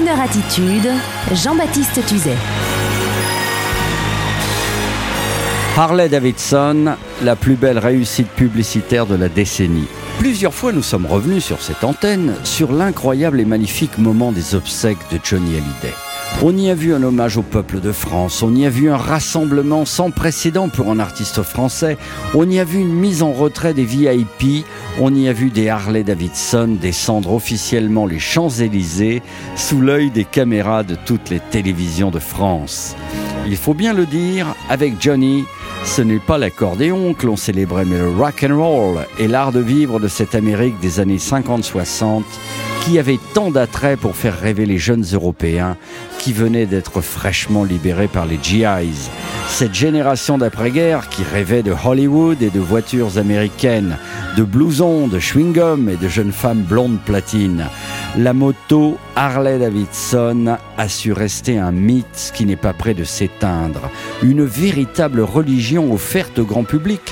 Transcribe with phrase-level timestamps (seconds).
[0.00, 0.90] Stoner Attitude,
[1.34, 2.36] Jean-Baptiste Tuzet.
[5.76, 9.88] Harley Davidson, la plus belle réussite publicitaire de la décennie.
[10.18, 15.10] Plusieurs fois nous sommes revenus sur cette antenne sur l'incroyable et magnifique moment des obsèques
[15.12, 15.94] de Johnny Hallyday.
[16.42, 18.96] On y a vu un hommage au peuple de France, on y a vu un
[18.96, 21.98] rassemblement sans précédent pour un artiste français,
[22.34, 24.64] on y a vu une mise en retrait des VIP,
[24.98, 29.22] on y a vu des Harley Davidson descendre officiellement les Champs-Élysées
[29.54, 32.96] sous l'œil des caméras de toutes les télévisions de France.
[33.46, 35.44] Il faut bien le dire, avec Johnny,
[35.84, 39.60] ce n'est pas l'accordéon que l'on célébrait, mais le rock and roll et l'art de
[39.60, 42.22] vivre de cette Amérique des années 50-60
[42.84, 45.76] qui avait tant d'attrait pour faire rêver les jeunes Européens
[46.18, 49.10] qui venaient d'être fraîchement libérés par les GIs.
[49.48, 53.96] Cette génération d'après-guerre qui rêvait de Hollywood et de voitures américaines,
[54.36, 57.66] de blousons, de chewing-gum et de jeunes femmes blondes platines.
[58.16, 63.90] La moto Harley Davidson a su rester un mythe qui n'est pas prêt de s'éteindre.
[64.22, 67.02] Une véritable religion offerte au grand public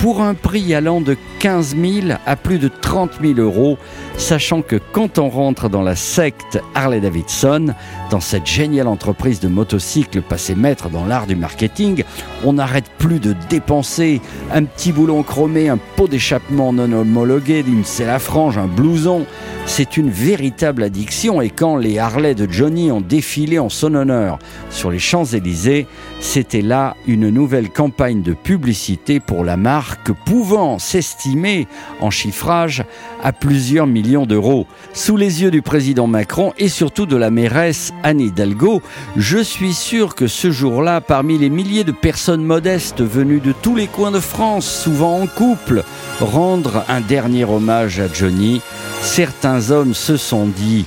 [0.00, 3.78] pour un prix allant de 15 000 à plus de 30 000 euros,
[4.16, 7.72] sachant que quand on rentre dans la secte Harley Davidson,
[8.10, 12.02] dans cette géniale entreprise de motocycles passé maître dans l'art du marketing,
[12.44, 14.20] on n'arrête plus de dépenser
[14.52, 19.24] un petit boulon chromé, un pot d'échappement non homologué, une selle à frange, un blouson.
[19.66, 24.38] C'est une véritable addiction quand les Harley de Johnny ont défilé en son honneur
[24.70, 25.86] sur les Champs-Élysées,
[26.20, 31.66] c'était là une nouvelle campagne de publicité pour la marque pouvant s'estimer
[32.00, 32.84] en chiffrage
[33.22, 34.66] à plusieurs millions d'euros.
[34.92, 38.82] Sous les yeux du président Macron et surtout de la mairesse Anne Hidalgo,
[39.16, 43.76] je suis sûr que ce jour-là, parmi les milliers de personnes modestes venues de tous
[43.76, 45.84] les coins de France, souvent en couple,
[46.20, 48.60] rendre un dernier hommage à Johnny,
[49.00, 50.84] certains hommes se sont dit,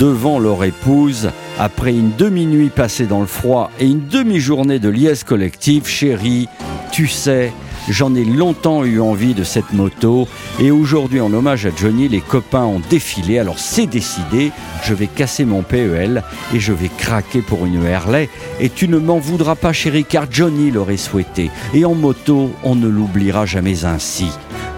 [0.00, 5.24] devant leur épouse, après une demi-nuit passée dans le froid et une demi-journée de liesse
[5.24, 6.48] collective, chérie,
[6.90, 7.52] tu sais,
[7.88, 10.26] J'en ai longtemps eu envie de cette moto
[10.58, 13.38] et aujourd'hui en hommage à Johnny, les copains ont défilé.
[13.38, 14.52] Alors c'est décidé,
[14.84, 16.22] je vais casser mon PEL
[16.54, 18.30] et je vais craquer pour une Harley.
[18.58, 21.50] Et tu ne m'en voudras pas chérie car Johnny l'aurait souhaité.
[21.74, 24.28] Et en moto, on ne l'oubliera jamais ainsi.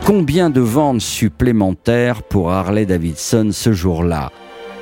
[0.04, 4.30] Combien de ventes supplémentaires pour Harley Davidson ce jour-là?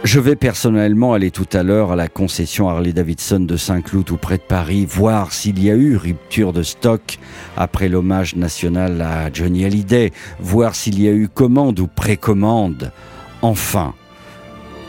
[0.05, 4.37] Je vais personnellement aller tout à l'heure à la concession Harley-Davidson de Saint-Cloud ou près
[4.37, 7.19] de Paris, voir s'il y a eu rupture de stock
[7.57, 12.93] après l'hommage national à Johnny Hallyday, voir s'il y a eu commande ou précommande.
[13.41, 13.95] Enfin,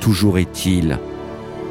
[0.02, 1.00] toujours est-il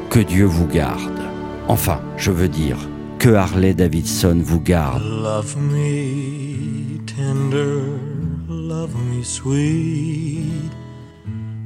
[0.09, 1.21] que Dieu vous garde.
[1.67, 2.77] Enfin, je veux dire,
[3.19, 5.03] que Harley-Davidson vous garde.
[5.03, 7.79] Love me tender,
[8.49, 10.71] love me sweet.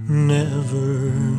[0.10, 1.39] never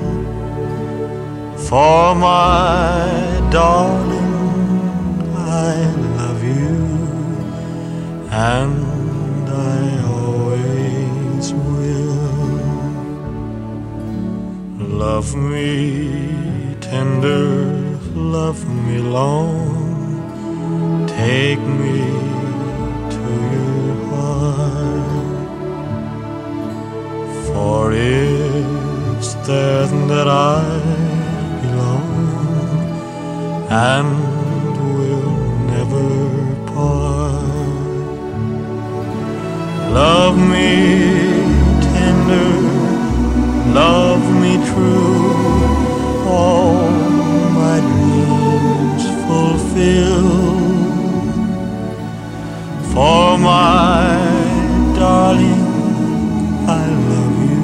[1.71, 3.07] for my
[3.49, 4.33] darling,
[5.37, 5.75] I
[6.19, 6.75] love you,
[8.29, 12.27] and I always will.
[15.05, 17.71] Love me tender,
[18.15, 22.01] love me long, take me
[23.15, 23.23] to
[23.55, 25.47] your heart,
[27.45, 31.10] for it's there that I
[33.71, 34.09] and
[34.95, 35.39] we'll
[35.73, 36.09] never
[36.73, 37.41] part.
[39.93, 40.71] Love me
[41.93, 42.51] tender,
[43.73, 45.21] love me true,
[46.27, 46.89] all
[47.61, 50.31] my dreams fulfill.
[52.93, 54.17] For my
[54.99, 55.65] darling,
[56.67, 57.63] I love you,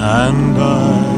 [0.00, 1.17] and I.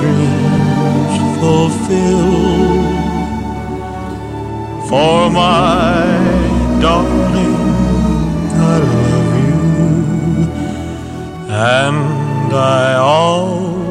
[0.00, 2.32] dreams fulfill.
[4.88, 6.04] For my
[6.80, 7.56] darling,
[8.54, 9.62] I love you,
[11.48, 13.81] and I always